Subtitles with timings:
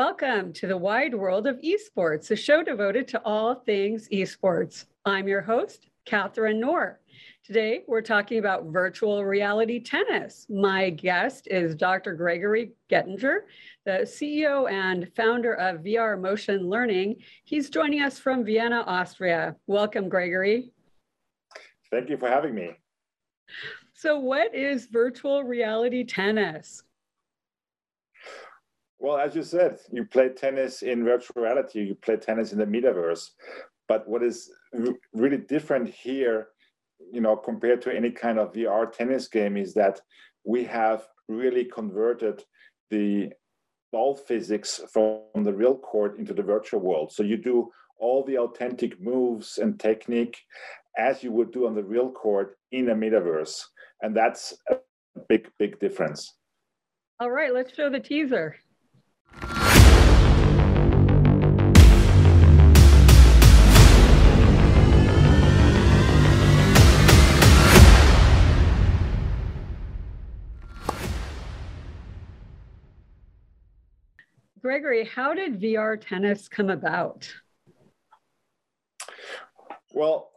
[0.00, 4.86] Welcome to the wide world of esports, a show devoted to all things esports.
[5.04, 7.00] I'm your host, Catherine Knorr.
[7.44, 10.46] Today, we're talking about virtual reality tennis.
[10.48, 12.14] My guest is Dr.
[12.14, 13.40] Gregory Gettinger,
[13.84, 17.16] the CEO and founder of VR Motion Learning.
[17.44, 19.54] He's joining us from Vienna, Austria.
[19.66, 20.72] Welcome, Gregory.
[21.90, 22.70] Thank you for having me.
[23.92, 26.84] So, what is virtual reality tennis?
[29.00, 32.66] Well, as you said, you play tennis in virtual reality, you play tennis in the
[32.66, 33.30] metaverse.
[33.88, 34.52] But what is
[35.14, 36.48] really different here,
[37.10, 40.00] you know, compared to any kind of VR tennis game is that
[40.44, 42.44] we have really converted
[42.90, 43.30] the
[43.90, 47.10] ball physics from the real court into the virtual world.
[47.10, 50.38] So you do all the authentic moves and technique
[50.98, 53.62] as you would do on the real court in a metaverse.
[54.02, 54.76] And that's a
[55.28, 56.36] big, big difference.
[57.18, 58.56] All right, let's show the teaser.
[74.62, 77.32] Gregory, how did VR tennis come about?
[79.94, 80.30] Well,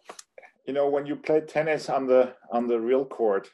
[0.65, 3.49] you know, when you play tennis on the on the real court,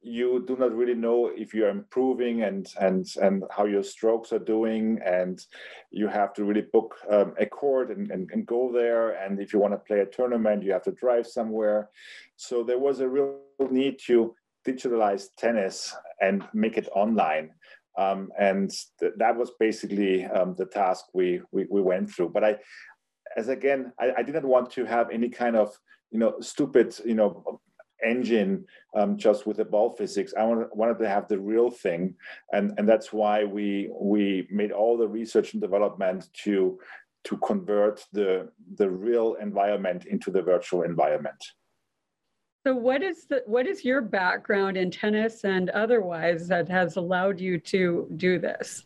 [0.00, 4.38] you do not really know if you're improving and and and how your strokes are
[4.38, 5.44] doing and
[5.90, 9.10] you have to really book um, a court and, and, and go there.
[9.22, 11.90] And if you want to play a tournament you have to drive somewhere.
[12.36, 13.40] So there was a real
[13.70, 14.34] need to
[14.66, 17.50] digitalize tennis and make it online.
[17.96, 22.28] Um, and th- that was basically um, the task we, we, we went through.
[22.28, 22.56] But I,
[23.36, 25.76] as again, I, I, didn't want to have any kind of
[26.12, 27.60] you know stupid you know
[28.04, 28.64] engine
[28.96, 30.34] um, just with the ball physics.
[30.38, 32.14] I wanted, wanted to have the real thing,
[32.52, 36.78] and and that's why we we made all the research and development to
[37.24, 41.42] to convert the the real environment into the virtual environment.
[42.66, 47.40] So what is the what is your background in tennis and otherwise that has allowed
[47.40, 48.84] you to do this?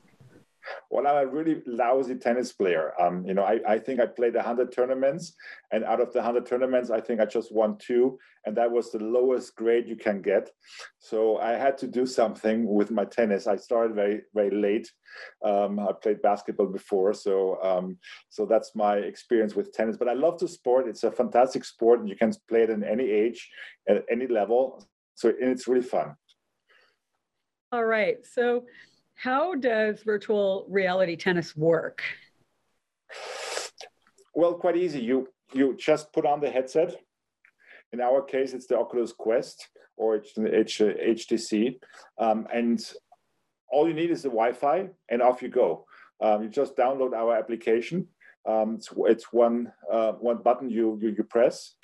[0.90, 2.92] Well, I'm a really lousy tennis player.
[3.00, 5.34] Um, you know, I, I think I played 100 tournaments,
[5.72, 8.90] and out of the 100 tournaments, I think I just won two, and that was
[8.90, 10.50] the lowest grade you can get.
[10.98, 13.46] So I had to do something with my tennis.
[13.46, 14.90] I started very, very late.
[15.44, 17.98] Um, I played basketball before, so um,
[18.30, 19.96] so that's my experience with tennis.
[19.96, 20.88] But I love the sport.
[20.88, 23.50] It's a fantastic sport, and you can play it in any age,
[23.88, 24.86] at any level.
[25.14, 26.16] So and it's really fun.
[27.72, 28.18] All right.
[28.24, 28.64] So
[29.22, 32.03] how does virtual reality tennis work?
[34.34, 35.00] Well, quite easy.
[35.00, 36.97] You you just put on the headset.
[37.93, 41.78] In our case, it's the Oculus Quest or it's H, HTC,
[42.19, 42.81] um, and
[43.71, 45.84] all you need is the Wi-Fi, and off you go.
[46.21, 48.09] Um, you just download our application.
[48.49, 51.75] Um, it's, it's one uh, one button you you, you press,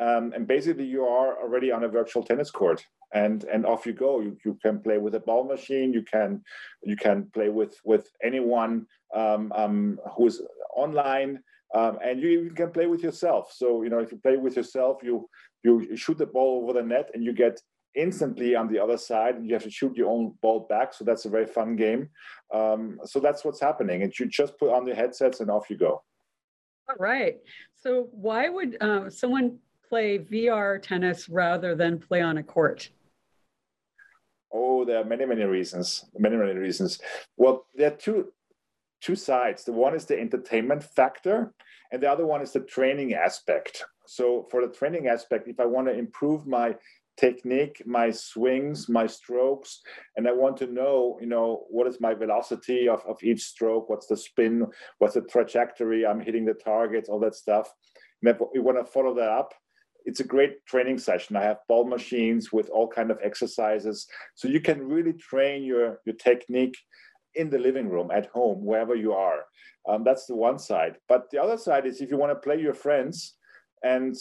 [0.00, 3.92] um, and basically you are already on a virtual tennis court and and off you
[3.92, 4.20] go.
[4.20, 5.92] You, you can play with a ball machine.
[5.92, 6.42] You can
[6.82, 10.42] you can play with with anyone um, um, who's
[10.76, 11.40] online
[11.74, 13.52] um, and you even can play with yourself.
[13.52, 15.28] So you know if you play with yourself you
[15.64, 17.60] you shoot the ball over the net and you get
[17.94, 20.94] instantly on the other side and you have to shoot your own ball back.
[20.94, 22.10] So that's a very fun game.
[22.54, 24.02] Um, so that's what's happening.
[24.02, 26.02] And you just put on the headsets and off you go.
[26.88, 27.36] All right.
[27.76, 29.58] So why would uh, someone
[29.88, 32.90] play vr tennis rather than play on a court
[34.52, 36.04] Oh, there are many, many reasons.
[36.18, 36.98] Many, many reasons.
[37.36, 38.32] Well, there are two
[39.00, 39.64] two sides.
[39.64, 41.52] The one is the entertainment factor,
[41.92, 43.84] and the other one is the training aspect.
[44.06, 46.74] So, for the training aspect, if I want to improve my
[47.18, 49.80] technique, my swings, my strokes,
[50.16, 53.88] and I want to know, you know, what is my velocity of, of each stroke,
[53.90, 54.66] what's the spin,
[54.98, 57.72] what's the trajectory, I'm hitting the targets, all that stuff.
[58.22, 59.52] And if we want to follow that up,
[60.08, 61.36] it's a great training session.
[61.36, 66.00] I have ball machines with all kind of exercises, so you can really train your
[66.06, 66.76] your technique
[67.34, 69.40] in the living room, at home, wherever you are.
[69.88, 70.94] Um, that's the one side.
[71.08, 73.36] But the other side is if you want to play your friends,
[73.82, 74.16] and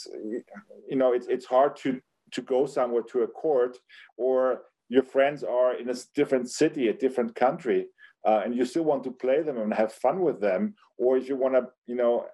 [0.91, 1.89] you know it's it's hard to
[2.35, 3.77] to go somewhere to a court,
[4.17, 7.87] or your friends are in a different city, a different country,
[8.27, 11.29] uh, and you still want to play them and have fun with them, or if
[11.29, 12.25] you want to, you know,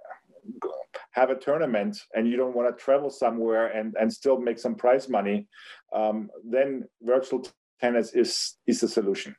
[1.12, 4.76] have a tournament and you don't want to travel somewhere and, and still make some
[4.76, 5.48] prize money,
[5.94, 7.46] um, then virtual
[7.80, 9.36] tennis is is the solution.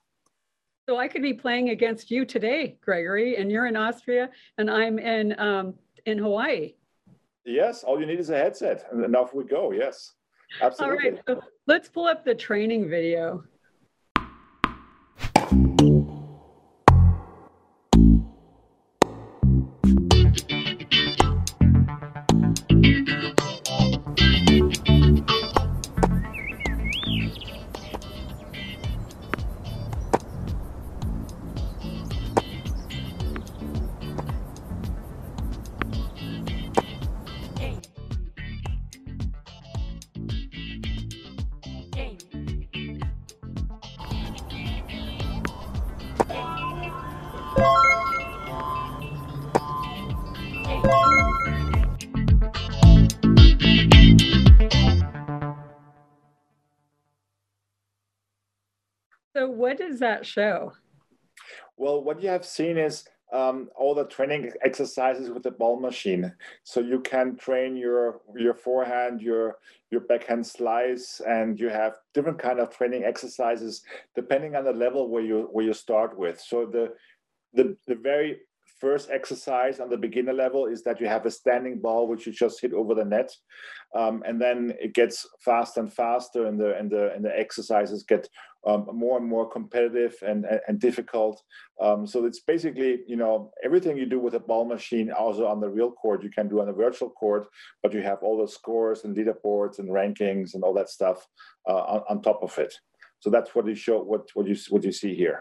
[0.88, 4.28] So I could be playing against you today, Gregory, and you're in Austria,
[4.58, 5.74] and I'm in um,
[6.04, 6.74] in Hawaii.
[7.46, 9.72] Yes, all you need is a headset, and off we go.
[9.72, 10.12] Yes,
[10.60, 11.10] absolutely.
[11.10, 13.44] All right, so let's pull up the training video.
[59.94, 60.72] Does that show?
[61.76, 66.34] Well, what you have seen is um, all the training exercises with the ball machine.
[66.64, 69.58] So you can train your your forehand, your
[69.92, 73.84] your backhand slice, and you have different kind of training exercises
[74.16, 76.40] depending on the level where you where you start with.
[76.40, 76.92] So the
[77.52, 78.40] the, the very
[78.84, 82.32] first exercise on the beginner level is that you have a standing ball which you
[82.32, 83.30] just hit over the net.
[84.00, 85.16] Um, and then it gets
[85.48, 88.28] faster and faster and the and the and the exercises get
[88.66, 91.36] um, more and more competitive and and, and difficult.
[91.84, 93.34] Um, so it's basically you know
[93.66, 96.60] everything you do with a ball machine also on the real court you can do
[96.60, 97.44] on a virtual court
[97.82, 101.18] but you have all the scores and leaderboards and rankings and all that stuff
[101.70, 102.72] uh, on, on top of it.
[103.22, 105.38] So that's what you show what what you what you see here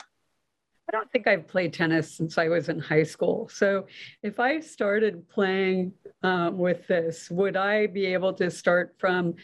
[0.89, 3.49] I don't think I've played tennis since I was in high school.
[3.51, 3.85] So
[4.21, 5.93] if I started playing
[6.23, 9.35] um, with this, would I be able to start from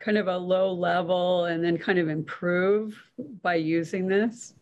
[0.00, 2.98] kind of a low level and then kind of improve
[3.42, 4.54] by using this?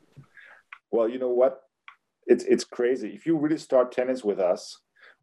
[0.90, 1.60] Well, you know what?
[2.26, 3.10] It's it's crazy.
[3.14, 4.78] If you really start tennis with us,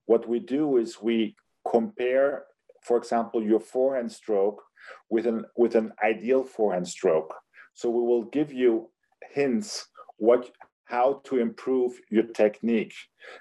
[0.06, 1.36] what we do is we
[1.70, 2.44] compare,
[2.84, 4.62] for example, your forehand stroke
[5.10, 7.34] with an with an ideal forehand stroke.
[7.74, 8.90] So we will give you
[9.34, 9.88] hints
[10.18, 10.52] what
[10.92, 12.94] how to improve your technique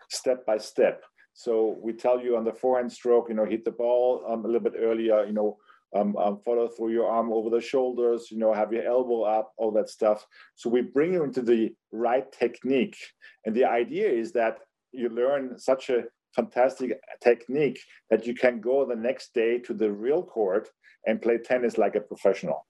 [0.08, 1.02] step by step.
[1.32, 4.48] So we tell you on the forehand stroke, you know, hit the ball um, a
[4.48, 5.56] little bit earlier, you know,
[5.96, 9.52] um, um, follow through your arm over the shoulders, you know, have your elbow up,
[9.56, 10.24] all that stuff.
[10.54, 12.96] So we bring you into the right technique.
[13.44, 14.58] And the idea is that
[14.92, 16.04] you learn such a
[16.36, 17.80] fantastic technique
[18.10, 20.68] that you can go the next day to the real court
[21.06, 22.66] and play tennis like a professional.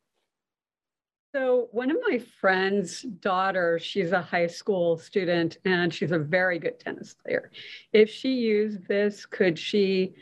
[1.33, 6.59] So, one of my friends' daughters, she's a high school student and she's a very
[6.59, 7.53] good tennis player.
[7.93, 10.15] If she used this, could she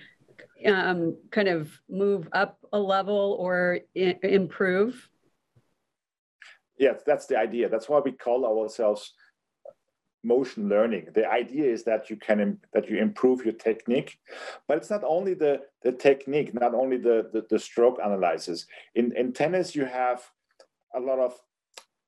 [0.67, 5.09] um, kind of move up a level or I- improve?
[6.79, 7.71] Yes, that's the idea.
[7.71, 9.15] That's why we call ourselves
[10.23, 11.09] motion learning.
[11.15, 14.19] The idea is that you can that you improve your technique,
[14.67, 18.67] but it's not only the the technique, not only the the, the stroke analysis.
[18.95, 20.23] In in tennis, you have
[20.99, 21.35] a lot of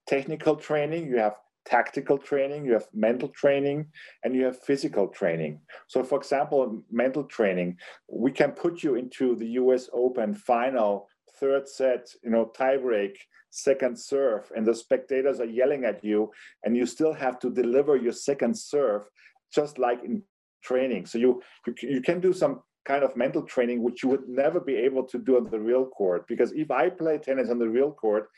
[0.06, 3.86] technical training, you have tactical training, you have mental training,
[4.24, 5.60] and you have physical training.
[5.86, 7.76] So, for example, mental training,
[8.08, 11.08] we can put you into the US Open final,
[11.38, 13.14] third set, you know, tiebreak,
[13.50, 16.30] second serve, and the spectators are yelling at you,
[16.64, 19.08] and you still have to deliver your second serve,
[19.54, 20.22] just like in
[20.62, 21.06] training.
[21.06, 24.58] So you you, you can do some kind of mental training which you would never
[24.58, 27.68] be able to do on the real court because if i play tennis on the
[27.68, 28.28] real court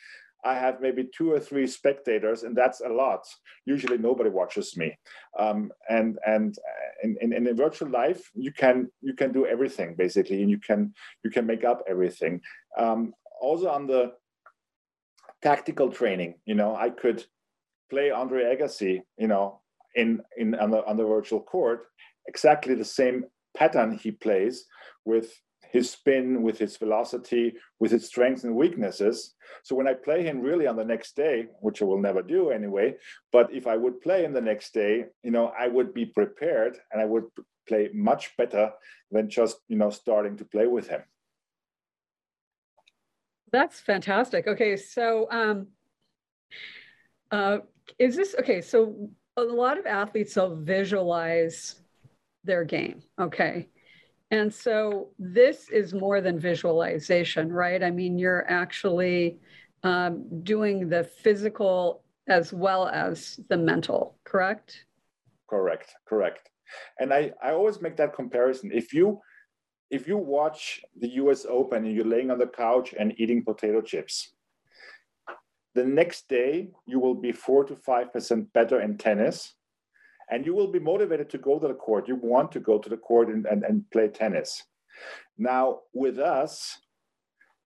[0.45, 3.25] I have maybe two or three spectators, and that's a lot.
[3.65, 4.99] Usually, nobody watches me.
[5.39, 9.95] Um, and and uh, in, in, in virtual life, you can you can do everything
[9.97, 10.93] basically, and you can
[11.25, 12.41] you can make up everything.
[12.77, 14.13] Um, also on the
[15.43, 17.25] tactical training, you know, I could
[17.91, 19.61] play Andre Agassi, you know,
[19.95, 21.87] in in on the on the virtual court,
[22.27, 23.25] exactly the same
[23.57, 24.65] pattern he plays
[25.05, 25.33] with
[25.73, 29.35] his spin, with his velocity, with his strengths and weaknesses.
[29.65, 32.51] So when I play him really on the next day, which I will never do
[32.51, 32.97] anyway,
[33.33, 36.77] but if I would play him the next day, you know, I would be prepared
[36.93, 37.25] and I would
[37.67, 38.71] play much better
[39.11, 41.03] than just, you know, starting to play with him.
[43.51, 44.47] That's fantastic.
[44.47, 45.69] Okay, so um,
[47.31, 47.59] uh,
[47.99, 48.61] is this okay?
[48.61, 51.77] So a lot of athletes will visualize
[52.45, 53.03] their game.
[53.19, 53.69] Okay,
[54.33, 57.83] and so this is more than visualization, right?
[57.83, 59.39] I mean, you're actually
[59.83, 64.87] um, doing the physical as well as the mental, correct?
[65.51, 66.49] Correct, correct.
[66.99, 68.71] And I, I always make that comparison.
[68.73, 69.21] If you
[69.91, 73.83] if you watch the US Open and you're laying on the couch and eating potato
[73.83, 74.33] chips,
[75.75, 79.57] the next day you will be four to five percent better in tennis
[80.31, 82.09] and you will be motivated to go to the court.
[82.09, 84.63] You want to go to the court and, and, and play tennis.
[85.39, 86.79] Now, with us,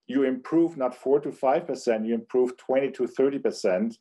[0.06, 3.96] you improve not 4 to 5%, you improve 20 to 30%,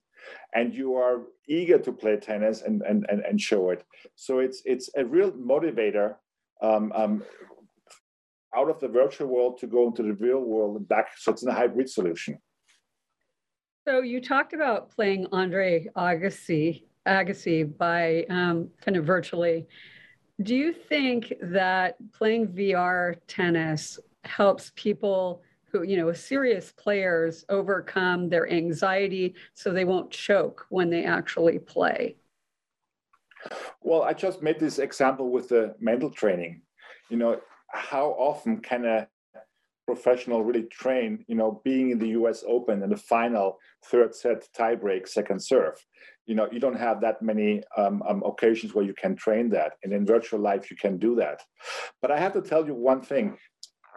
[0.54, 3.84] and you are eager to play tennis and, and, and, and show it.
[4.16, 6.16] So it's, it's a real motivator
[6.62, 7.24] um, um,
[8.56, 11.10] out of the virtual world to go into the real world and back.
[11.18, 12.40] So it's a hybrid solution.
[13.88, 19.68] So you talked about playing Andre Agassi Agassi by um, kind of virtually.
[20.42, 28.30] Do you think that playing VR tennis helps people who, you know, serious players overcome
[28.30, 32.18] their anxiety so they won't choke when they actually play?
[33.82, 36.62] Well, I just made this example with the mental training.
[37.10, 39.08] You know, how often can a
[39.86, 44.48] professional really train, you know, being in the US Open in the final third set
[44.58, 45.76] tiebreak second serve.
[46.26, 49.74] You know, you don't have that many um, um, occasions where you can train that.
[49.84, 51.42] And in virtual life, you can do that.
[52.02, 53.38] But I have to tell you one thing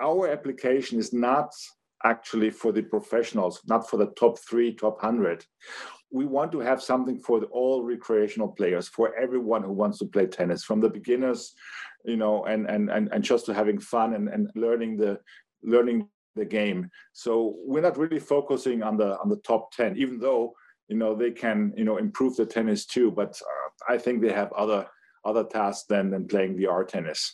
[0.01, 1.51] our application is not
[2.05, 5.45] actually for the professionals, not for the top three, top 100.
[6.11, 10.07] We want to have something for the, all recreational players, for everyone who wants to
[10.07, 11.53] play tennis, from the beginners,
[12.05, 15.19] you know, and and and, and just to having fun and, and learning the
[15.63, 16.91] learning the game.
[17.13, 20.55] So we're not really focusing on the on the top 10, even though
[20.89, 23.11] you know they can you know improve the tennis too.
[23.11, 24.87] But uh, I think they have other
[25.25, 27.33] other tasks than than playing VR tennis.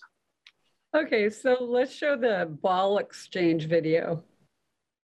[0.95, 4.23] Okay, so let's show the ball exchange video.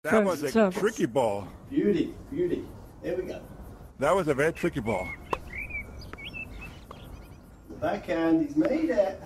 [0.05, 1.49] That was a so, tricky ball.
[1.69, 2.65] Beauty, beauty.
[3.03, 3.41] There we go.
[3.99, 5.09] That was a very tricky ball.
[7.69, 9.21] The backhand, he's made it.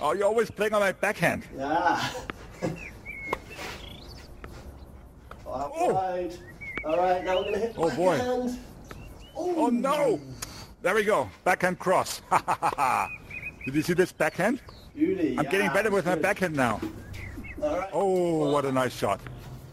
[0.00, 1.44] Oh, you're always playing on my backhand.
[1.56, 2.10] Yeah.
[5.46, 5.92] oh.
[5.92, 6.36] Wide.
[6.86, 8.20] All right, now we're going to hit Oh, boy.
[9.36, 10.20] Oh, no.
[10.82, 11.30] There we go.
[11.42, 12.20] Backhand cross.
[13.64, 14.60] Did you see this backhand?
[14.94, 15.36] Beauty.
[15.38, 16.16] I'm yeah, getting better with good.
[16.16, 16.80] my backhand now.
[17.92, 19.20] Oh, what a nice shot.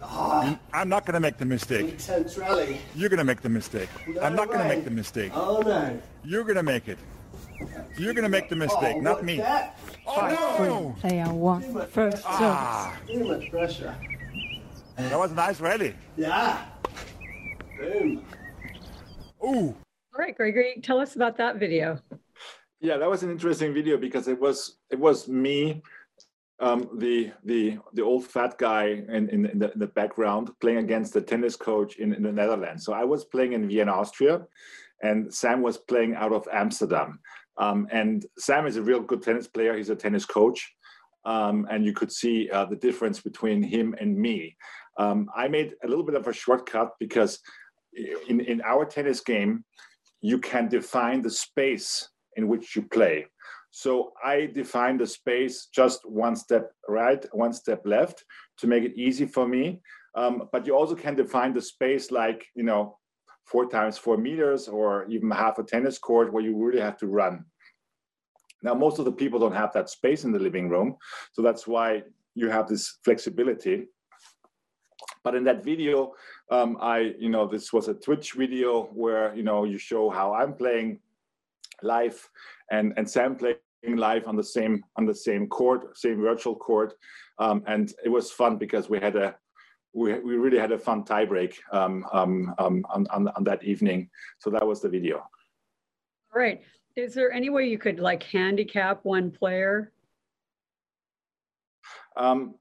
[0.01, 1.89] Oh, I'm not going to make the mistake.
[1.89, 2.79] Intense rally.
[2.95, 3.89] You're going to make the mistake.
[4.07, 5.31] No I'm not going to make the mistake.
[5.35, 5.99] Oh, no.
[6.23, 6.97] You're going to make it.
[7.97, 9.37] You're going to make the mistake, oh, not me.
[9.37, 9.77] That?
[10.07, 10.95] Oh, no.
[10.99, 11.87] Player one.
[11.87, 12.97] First ah.
[13.05, 13.95] Too much pressure.
[14.95, 15.93] That was a nice rally.
[16.15, 16.65] Yeah.
[17.81, 18.23] Ooh.
[19.43, 19.75] All
[20.19, 22.00] right, Gregory, tell us about that video.
[22.79, 25.81] Yeah, that was an interesting video because it was it was me
[26.59, 30.77] um, the the the old fat guy in, in, in, the, in, the, background playing
[30.77, 32.85] against the tennis coach in, in the Netherlands.
[32.85, 34.45] So I was playing in Vienna, Austria,
[35.01, 37.19] and Sam was playing out of Amsterdam.
[37.57, 39.75] Um, and Sam is a real good tennis player.
[39.75, 40.71] He's a tennis coach,
[41.25, 44.55] um, and you could see uh, the difference between him and me.
[44.97, 47.39] Um, I made a little bit of a shortcut because
[48.27, 49.63] in in our tennis game,
[50.21, 53.25] you can define the space in which you play.
[53.71, 58.24] So I define the space just one step right, one step left
[58.57, 59.81] to make it easy for me.
[60.15, 62.98] Um, but you also can define the space like, you know,
[63.45, 67.07] four times four meters or even half a tennis court where you really have to
[67.07, 67.45] run.
[68.62, 70.98] Now, most of the people don't have that space in the living room.
[71.31, 72.03] So that's why
[72.36, 73.88] you have this flexibility.
[75.23, 76.13] But in that video,
[76.49, 80.33] um, I, you know, this was a Twitch video where, you know, you show how
[80.33, 80.99] I'm playing
[81.83, 82.27] live
[82.71, 83.57] and and Sam playing
[83.95, 86.93] live on the same on the same court, same virtual court,
[87.39, 89.35] um, and it was fun because we had a
[89.93, 94.09] we, we really had a fun tiebreak um, um, um, on, on, on that evening.
[94.39, 95.17] So that was the video.
[95.17, 96.61] All right.
[96.95, 99.91] Is there any way you could like handicap one player?
[102.15, 102.55] Um,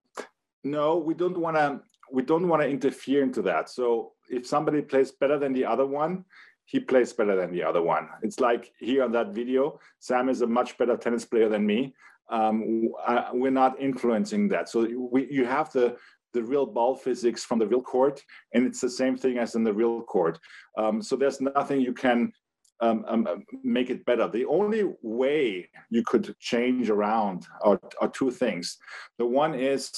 [0.64, 1.81] no, we don't want to.
[2.12, 3.69] We don't want to interfere into that.
[3.69, 6.25] So if somebody plays better than the other one,
[6.64, 8.09] he plays better than the other one.
[8.23, 11.95] It's like here on that video, Sam is a much better tennis player than me.
[12.31, 12.88] Um,
[13.33, 14.69] we're not influencing that.
[14.69, 15.97] So we, you have the
[16.33, 18.23] the real ball physics from the real court,
[18.55, 20.38] and it's the same thing as in the real court.
[20.79, 22.33] Um, so there's nothing you can
[22.81, 24.29] um, um, make it better.
[24.29, 28.79] The only way you could change around are, are two things.
[29.19, 29.90] The one is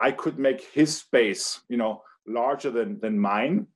[0.00, 3.66] I could make his space, you know, larger than than mine,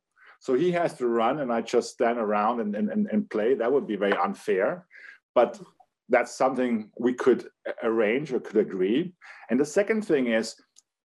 [0.41, 3.55] so he has to run, and I just stand around and, and, and play.
[3.55, 4.87] That would be very unfair.
[5.35, 5.61] But
[6.09, 7.49] that's something we could
[7.83, 9.13] arrange or could agree.
[9.51, 10.55] And the second thing is,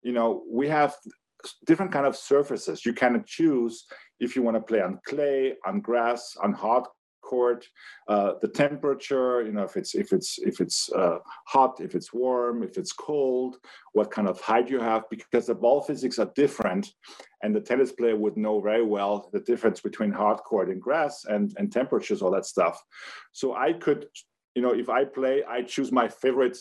[0.03, 0.97] you know, we have
[1.67, 2.85] different kind of surfaces.
[2.85, 3.85] You can choose
[4.19, 6.85] if you want to play on clay, on grass, on hard
[7.33, 7.61] court,
[8.13, 11.19] uh, the temperature, you know, if it's if it's if it's uh,
[11.55, 13.53] hot, if it's warm, if it's cold,
[13.97, 16.85] what kind of height you have, because the ball physics are different,
[17.43, 21.15] and the tennis player would know very well the difference between hard court and grass
[21.35, 22.77] and and temperatures, all that stuff.
[23.41, 24.01] So I could,
[24.55, 26.59] you know, if I play, I choose my favorite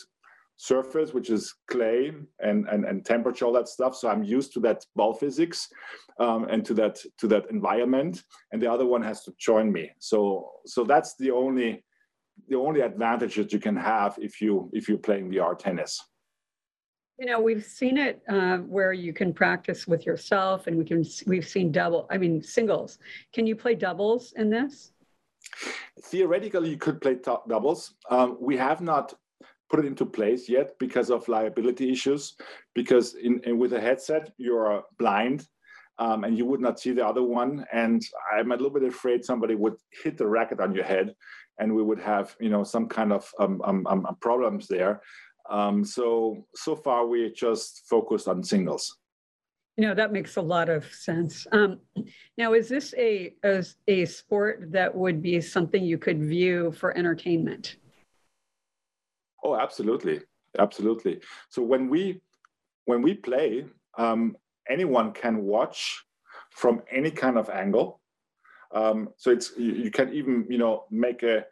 [0.58, 3.94] surface, which is clay and, and, and temperature, all that stuff.
[3.94, 5.68] So I'm used to that ball physics
[6.18, 8.22] um, and to that to that environment.
[8.52, 9.90] And the other one has to join me.
[9.98, 11.84] So so that's the only
[12.48, 16.00] the only advantage that you can have if you if you're playing VR tennis.
[17.18, 21.04] You know, we've seen it uh, where you can practice with yourself, and we can
[21.26, 22.06] we've seen double.
[22.10, 22.98] I mean, singles.
[23.32, 24.92] Can you play doubles in this?
[26.02, 27.16] Theoretically, you could play
[27.48, 27.94] doubles.
[28.10, 29.14] Um, we have not
[29.70, 32.34] put it into place yet because of liability issues.
[32.74, 35.46] Because in, in with a headset, you're blind
[35.98, 37.64] um, and you would not see the other one.
[37.72, 41.14] And I'm a little bit afraid somebody would hit the racket on your head,
[41.58, 45.00] and we would have you know some kind of um, um, um problems there.
[45.50, 48.98] Um, so so far we just focused on singles.
[49.76, 51.46] No, that makes a lot of sense.
[51.52, 51.78] Um,
[52.36, 56.96] now, is this a, a a sport that would be something you could view for
[56.96, 57.76] entertainment?
[59.42, 60.20] Oh, absolutely,
[60.58, 61.20] absolutely.
[61.48, 62.20] So when we
[62.86, 63.66] when we play,
[63.96, 64.36] um,
[64.68, 66.04] anyone can watch
[66.50, 68.00] from any kind of angle.
[68.74, 71.44] Um, so it's you, you, can even you know make a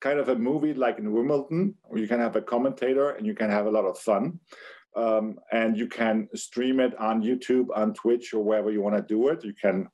[0.00, 3.48] kind of a movie like in Wimbledon, you can have a commentator and you can
[3.48, 4.38] have a lot of fun.
[4.96, 9.02] Um, and you can stream it on YouTube, on Twitch, or wherever you want to
[9.02, 9.42] do it.
[9.42, 9.88] You can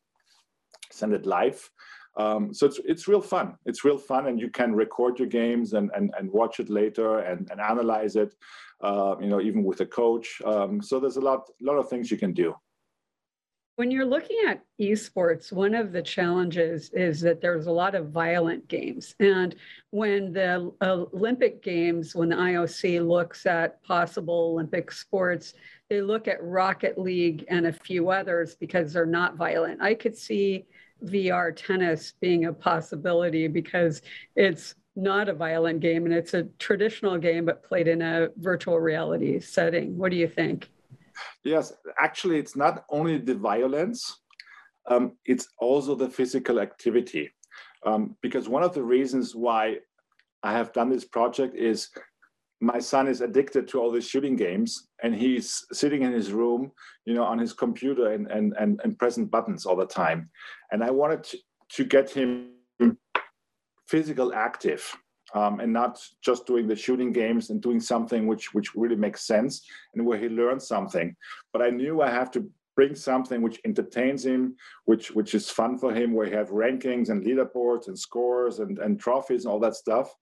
[0.90, 1.71] send it live.
[2.20, 3.56] Um, so it's it's real fun.
[3.64, 7.20] It's real fun, and you can record your games and and, and watch it later
[7.20, 8.34] and, and analyze it.
[8.80, 10.40] Uh, you know, even with a coach.
[10.44, 12.54] Um, so there's a lot lot of things you can do.
[13.76, 18.10] When you're looking at esports, one of the challenges is that there's a lot of
[18.10, 19.14] violent games.
[19.20, 19.54] And
[19.90, 25.54] when the Olympic Games, when the IOC looks at possible Olympic sports,
[25.88, 29.80] they look at Rocket League and a few others because they're not violent.
[29.80, 30.66] I could see
[31.04, 34.02] VR tennis being a possibility because
[34.36, 38.78] it's not a violent game and it's a traditional game but played in a virtual
[38.78, 39.97] reality setting.
[39.97, 40.69] What do you think?
[41.45, 44.21] Yes, actually, it's not only the violence,
[44.86, 47.30] um, it's also the physical activity.
[47.84, 49.78] Um, because one of the reasons why
[50.43, 51.89] I have done this project is
[52.60, 56.70] my son is addicted to all these shooting games and he's sitting in his room,
[57.06, 60.28] you know, on his computer and, and, and, and pressing buttons all the time.
[60.70, 61.38] And I wanted to,
[61.76, 62.50] to get him
[63.88, 64.94] physical active
[65.34, 69.26] um, and not just doing the shooting games and doing something which which really makes
[69.26, 71.14] sense and where he learns something.
[71.52, 75.78] But I knew I have to bring something which entertains him, which which is fun
[75.78, 79.60] for him, where he have rankings and leaderboards and scores and, and trophies and all
[79.60, 80.14] that stuff.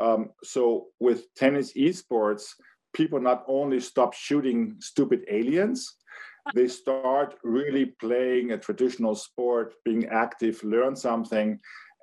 [0.00, 2.54] Um, so with tennis esports,
[2.94, 5.94] people not only stop shooting stupid aliens,
[6.54, 11.58] they start really playing a traditional sport, being active, learn something,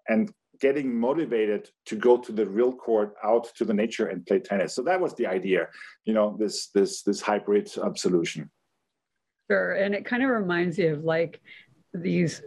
[0.08, 0.32] and
[0.62, 4.76] getting motivated to go to the real court out to the nature and play tennis.
[4.76, 5.68] So that was the idea
[6.06, 8.50] you know this this this hybrid um, solution.
[9.50, 11.42] Sure and it kind of reminds you of like
[11.94, 12.42] these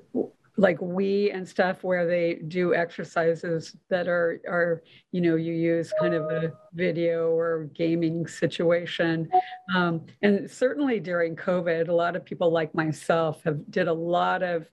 [0.58, 5.92] like Wii and stuff where they do exercises that are are you know you use
[6.00, 9.30] kind of a video or gaming situation
[9.74, 14.42] um, and certainly during covid a lot of people like myself have did a lot
[14.42, 14.66] of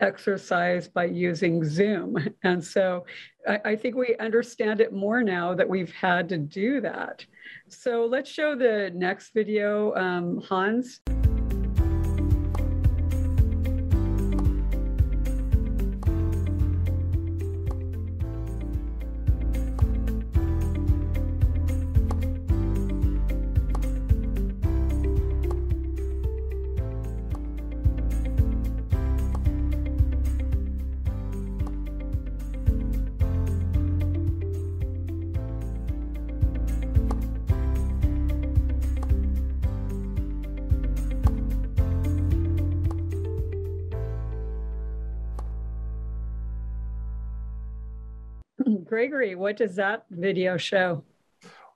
[0.00, 2.16] exercise by using Zoom.
[2.44, 3.04] And so
[3.48, 7.26] I, I, think we understand it more now that we've had to do that.
[7.68, 11.00] So let's show the next video, um, Hans.
[48.88, 51.04] Gregory, what does that video show?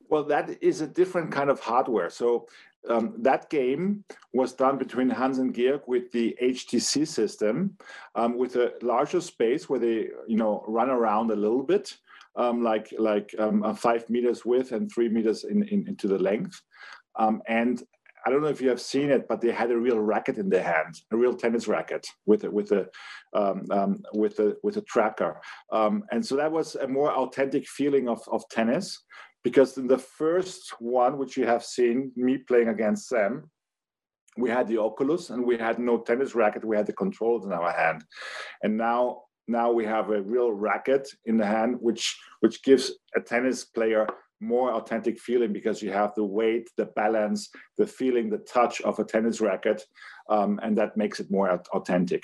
[0.08, 2.10] Well, that is a different kind of hardware.
[2.10, 2.46] So
[2.88, 7.76] um, that game was done between Hans and Georg with the HTC system,
[8.14, 11.96] um, with a larger space where they, you know, run around a little bit,
[12.36, 16.60] um, like like um, five meters width and three meters in, in into the length,
[17.16, 17.82] um, and
[18.24, 20.48] I don't know if you have seen it, but they had a real racket in
[20.48, 22.86] their hand, a real tennis racket with a, with a
[23.34, 25.40] um, um, with a with a tracker,
[25.72, 29.02] um, and so that was a more authentic feeling of of tennis.
[29.44, 33.50] Because in the first one, which you have seen me playing against Sam,
[34.36, 36.64] we had the Oculus and we had no tennis racket.
[36.64, 38.04] We had the controls in our hand,
[38.62, 43.20] and now now we have a real racket in the hand, which which gives a
[43.20, 44.06] tennis player
[44.42, 48.98] more authentic feeling because you have the weight, the balance, the feeling, the touch of
[48.98, 49.86] a tennis racket,
[50.28, 52.22] um, and that makes it more authentic.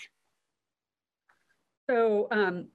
[1.89, 2.67] So, um,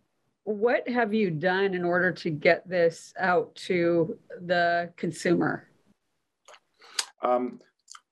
[0.45, 5.67] what have you done in order to get this out to the consumer?
[7.21, 7.59] Um,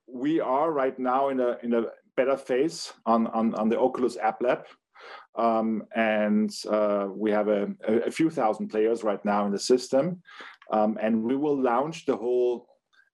[0.07, 4.17] we are right now in a in a beta phase on on, on the Oculus
[4.17, 4.65] App Lab.
[5.35, 10.21] Um, and uh, we have a, a, few thousand players right now in the system.
[10.71, 12.67] Um, and we will launch the whole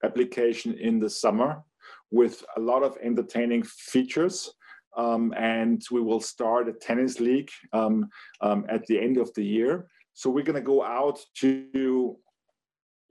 [0.04, 1.64] application in the summer
[2.12, 4.50] with a lot of entertaining features.
[4.96, 8.10] Um, and we will start a tennis league um,
[8.42, 9.88] um, at the end of the year.
[10.14, 12.18] So we're going to go out to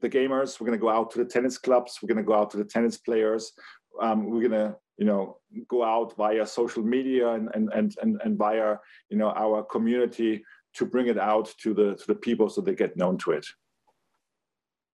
[0.01, 0.59] the gamers.
[0.59, 1.99] We're going to go out to the tennis clubs.
[2.03, 3.53] We're going to go out to the tennis players.
[4.01, 8.21] Um, we're going to, you know, go out via social media and, and, and, and,
[8.25, 8.77] and via,
[9.09, 12.75] you know, our community to bring it out to the, to the people so they
[12.75, 13.47] get known to it.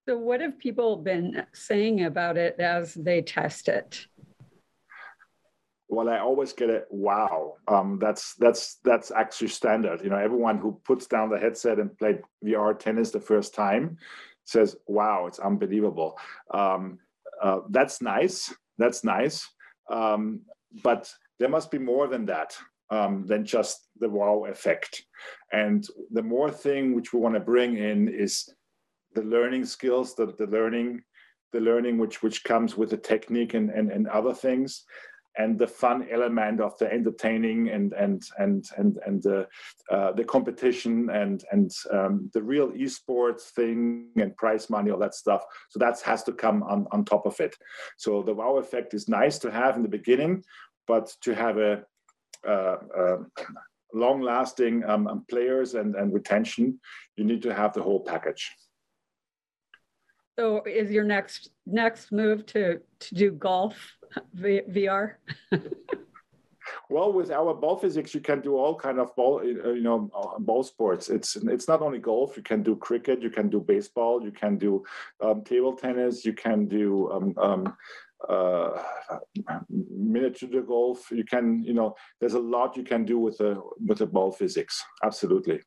[0.09, 4.07] So what have people been saying about it as they test it?
[5.93, 7.55] well i always get a wow.
[7.69, 10.03] Um, that's that's that's actually standard.
[10.03, 13.99] You know everyone who puts down the headset and played vr tennis the first time
[14.45, 16.19] says wow it's unbelievable.
[16.53, 16.99] Um,
[17.41, 18.53] uh, that's nice.
[18.79, 19.47] That's nice.
[19.91, 20.41] Um,
[20.83, 22.57] but there must be more than that
[22.91, 25.05] um, than just the wow effect.
[25.53, 28.49] And the more thing which we want to bring in is
[29.14, 31.03] the learning skills the, the learning
[31.53, 34.85] the learning which which comes with the technique and, and, and other things
[35.38, 39.48] and the fun element of the entertaining and and and and and the
[39.90, 45.14] uh, the competition and and um, the real esports thing and prize money all that
[45.14, 45.42] stuff.
[45.70, 47.57] So that has to come on on top of it.
[47.96, 50.44] So the wow effect is nice to have in the beginning
[50.87, 51.85] but to have a
[52.46, 53.16] uh, uh,
[53.94, 56.81] long lasting um, players and and retention
[57.16, 58.51] you need to have the whole package
[60.38, 63.75] so is your next next move to to do golf
[64.35, 65.14] v- VR?
[66.90, 70.38] well, with our ball physics, you can do all kind of ball, you know, uh,
[70.38, 71.09] ball sports.
[71.09, 72.37] It's it's not only golf.
[72.37, 73.23] You can do cricket.
[73.23, 74.23] You can do baseball.
[74.23, 74.85] You can do
[75.21, 76.25] um, table tennis.
[76.25, 77.77] You can do um, um,
[78.29, 78.83] uh,
[79.68, 81.11] miniature golf.
[81.11, 84.33] You can, you know, there's a lot you can do with the with the ball
[84.33, 84.83] physics.
[85.03, 85.61] Absolutely.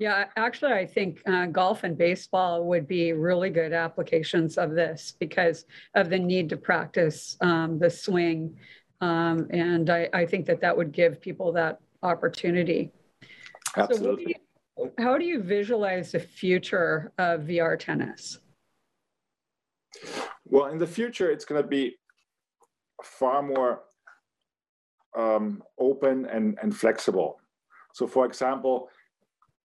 [0.00, 5.14] Yeah, actually, I think uh, golf and baseball would be really good applications of this
[5.20, 8.56] because of the need to practice um, the swing.
[9.02, 12.92] Um, and I, I, think that that would give people that opportunity.
[13.76, 14.24] Absolutely.
[14.78, 18.38] So do you, how do you visualize the future of VR tennis?
[20.46, 21.96] Well, in the future, it's going to be
[23.04, 23.82] far more
[25.14, 27.38] um, open and, and flexible.
[27.94, 28.88] So, for example,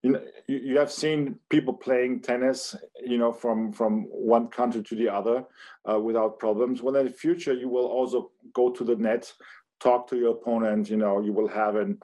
[0.02, 4.94] you know, you have seen people playing tennis, you know, from from one country to
[4.94, 5.44] the other
[5.90, 6.82] uh, without problems.
[6.82, 9.32] Well, in the future, you will also go to the net,
[9.80, 10.90] talk to your opponent.
[10.90, 11.98] You know, you will have an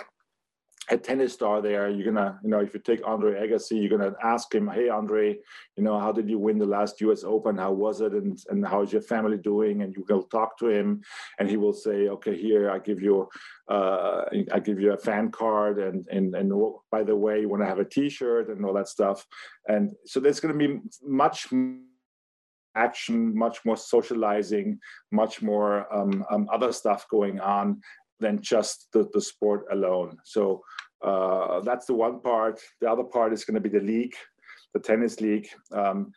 [0.91, 1.89] a tennis star there.
[1.89, 5.39] You're gonna, you know, if you take Andre Agassi, you're gonna ask him, "Hey, Andre,
[5.77, 7.23] you know, how did you win the last U.S.
[7.25, 7.57] Open?
[7.57, 8.13] How was it?
[8.13, 11.03] And and how is your family doing?" And you will talk to him,
[11.39, 13.29] and he will say, "Okay, here I give you,
[13.69, 16.53] uh, I give you a fan card, and and and
[16.91, 19.27] by the way, you want to have a T-shirt and all that stuff."
[19.69, 21.47] And so there's gonna be much
[22.75, 24.79] action, much more socializing,
[25.11, 27.81] much more um, um, other stuff going on
[28.23, 30.17] than just the, the sport alone.
[30.25, 30.63] So
[31.03, 32.61] uh, that's the one part.
[32.81, 34.15] The other part is going to be the league,
[34.73, 35.49] the tennis league.
[35.73, 36.13] Um,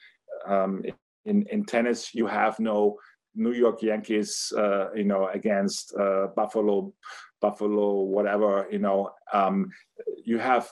[0.48, 0.84] um,
[1.26, 2.98] in in tennis, you have no
[3.36, 6.94] New York Yankees, uh, you know, against uh, Buffalo,
[7.42, 8.68] Buffalo, whatever.
[8.72, 9.70] You know, um,
[10.24, 10.72] you have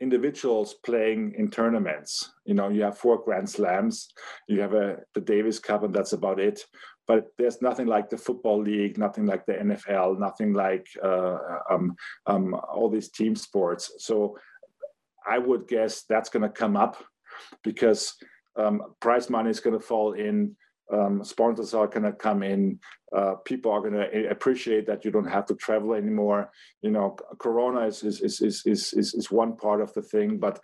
[0.00, 2.30] individuals playing in tournaments.
[2.44, 4.08] You know, you have four Grand Slams,
[4.48, 6.64] you have a the Davis Cup, and that's about it
[7.06, 11.36] but there's nothing like the football league, nothing like the NFL, nothing like uh,
[11.70, 13.92] um, um, all these team sports.
[13.98, 14.38] So
[15.26, 17.02] I would guess that's going to come up
[17.62, 18.14] because
[18.56, 20.56] um, prize money is going to fall in.
[20.92, 22.78] Um, sponsors are going to come in.
[23.14, 26.50] Uh, people are going to appreciate that you don't have to travel anymore.
[26.82, 30.60] You know, Corona is is, is is is is one part of the thing, but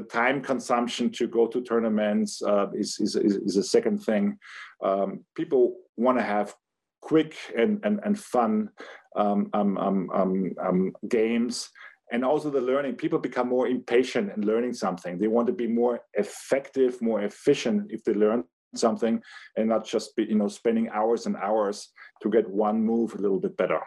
[0.00, 4.38] the time consumption to go to tournaments uh, is, is, is, a second thing.
[4.82, 6.54] Um, people want to have
[7.02, 8.70] quick and, and, and fun
[9.16, 11.70] um um, um, um, um, games.
[12.12, 15.18] And also the learning, people become more impatient in learning something.
[15.18, 19.22] They want to be more effective, more efficient if they learn something
[19.56, 21.88] and not just be, you know, spending hours and hours
[22.22, 23.80] to get one move a little bit better.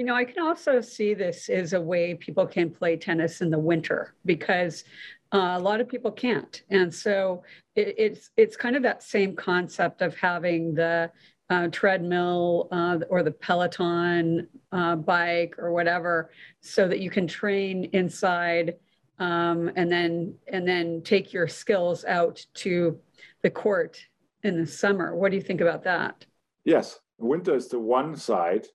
[0.00, 3.50] You know, I can also see this as a way people can play tennis in
[3.50, 4.84] the winter because
[5.30, 7.42] uh, a lot of people can't, and so
[7.76, 11.12] it, it's it's kind of that same concept of having the
[11.50, 16.30] uh, treadmill uh, or the Peloton uh, bike or whatever,
[16.62, 18.76] so that you can train inside
[19.18, 22.98] um, and then and then take your skills out to
[23.42, 24.02] the court
[24.44, 25.14] in the summer.
[25.14, 26.24] What do you think about that?
[26.64, 28.66] Yes, winter is the one side,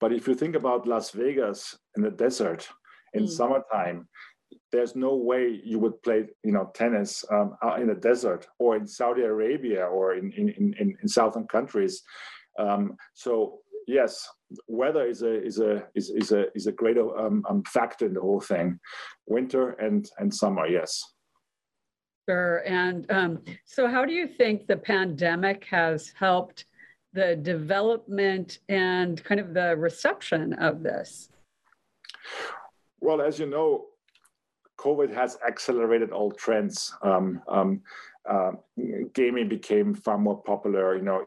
[0.00, 2.68] but if you think about Las Vegas in the desert
[3.14, 3.28] in mm.
[3.28, 4.08] summertime,
[4.72, 8.86] there's no way you would play, you know, tennis um, in the desert or in
[8.86, 12.02] Saudi Arabia or in in in, in southern countries.
[12.58, 14.28] Um, so yes,
[14.68, 18.14] weather is a is a is, is a is a great um, um, factor in
[18.14, 18.78] the whole thing.
[19.26, 21.02] Winter and and summer, yes.
[22.28, 22.58] Sure.
[22.66, 26.64] And um, so, how do you think the pandemic has helped
[27.12, 31.30] the development and kind of the reception of this?
[33.00, 33.86] Well, as you know,
[34.78, 36.94] COVID has accelerated all trends.
[37.02, 37.80] Um, um,
[38.28, 38.52] uh,
[39.14, 40.96] gaming became far more popular.
[40.96, 41.26] You know,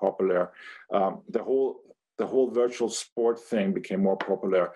[0.00, 0.52] popular.
[0.92, 1.80] Um, the whole
[2.18, 4.72] the whole virtual sport thing became more popular.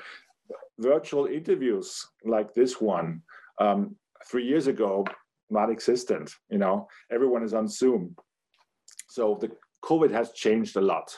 [0.79, 3.23] Virtual interviews like this one
[3.61, 3.97] um,
[4.31, 5.05] three years ago
[5.51, 6.35] not existent.
[6.51, 8.15] You know, everyone is on Zoom.
[9.09, 9.51] So the
[9.85, 11.17] COVID has changed a lot.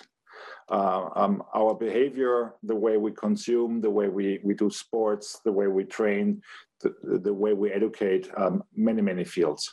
[0.70, 5.50] Uh, um, our behavior, the way we consume, the way we, we do sports, the
[5.50, 6.40] way we train,
[6.80, 9.72] the, the way we educate, um, many, many fields.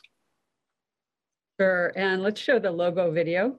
[1.59, 1.91] Sure.
[1.95, 3.57] And let's show the logo video.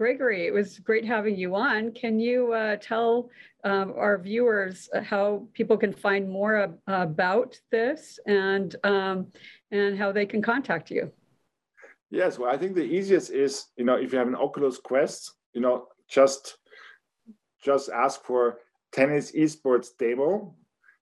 [0.00, 1.92] Gregory, it was great having you on.
[1.92, 3.28] Can you uh, tell
[3.64, 9.26] um, our viewers uh, how people can find more ab- about this and um,
[9.70, 11.12] and how they can contact you?
[12.10, 15.32] Yes, well, I think the easiest is you know if you have an Oculus Quest,
[15.52, 16.56] you know just
[17.62, 18.60] just ask for
[18.92, 20.54] tennis esports demo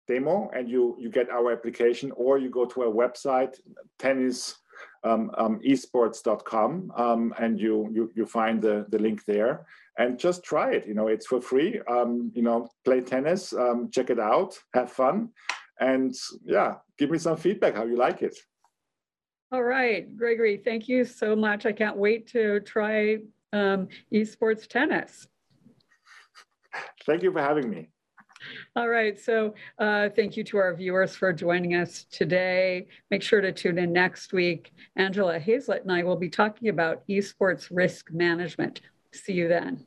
[0.09, 3.61] demo and you you get our application or you go to our website
[4.01, 4.57] tennis
[5.05, 9.67] um, um, esports.com um, and you, you you find the, the link there.
[9.97, 11.81] And just try it you know it's for free.
[11.91, 15.31] Um, you know play tennis um, check it out have fun
[15.81, 18.37] and yeah give me some feedback how you like it.
[19.53, 21.67] All right gregory thank you so much.
[21.67, 23.19] I can't wait to try
[23.53, 25.27] um, esports tennis.
[27.07, 27.89] Thank you for having me
[28.77, 29.19] all right.
[29.19, 32.87] So uh, thank you to our viewers for joining us today.
[33.11, 34.73] Make sure to tune in next week.
[34.97, 38.81] Angela Hazlett and I will be talking about esports risk management.
[39.13, 39.87] See you then.